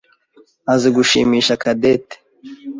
azi 0.73 0.89
gushimisha 0.95 1.53
Cadette. 1.61 2.15